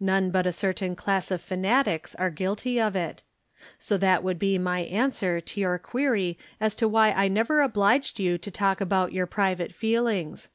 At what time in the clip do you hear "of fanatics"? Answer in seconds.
1.30-2.14